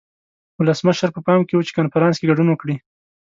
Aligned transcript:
ولسمشر 0.59 1.09
په 1.13 1.19
پام 1.27 1.41
کې 1.47 1.55
و 1.55 1.65
چې 1.67 1.75
کنفرانس 1.77 2.15
کې 2.17 2.29
ګډون 2.31 2.47
وکړي. 2.49 2.75